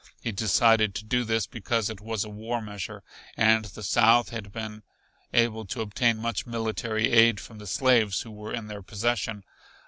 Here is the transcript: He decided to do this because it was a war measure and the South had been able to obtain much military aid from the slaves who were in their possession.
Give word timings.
He 0.19 0.31
decided 0.31 0.95
to 0.95 1.05
do 1.05 1.23
this 1.23 1.45
because 1.45 1.87
it 1.87 2.01
was 2.01 2.23
a 2.25 2.29
war 2.29 2.59
measure 2.59 3.03
and 3.37 3.65
the 3.65 3.83
South 3.83 4.29
had 4.31 4.51
been 4.51 4.81
able 5.31 5.63
to 5.67 5.81
obtain 5.81 6.17
much 6.17 6.47
military 6.47 7.11
aid 7.11 7.39
from 7.39 7.59
the 7.59 7.67
slaves 7.67 8.21
who 8.21 8.31
were 8.31 8.51
in 8.51 8.65
their 8.65 8.81
possession. 8.81 9.43